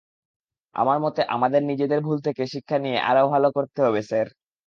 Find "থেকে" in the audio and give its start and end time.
2.27-2.43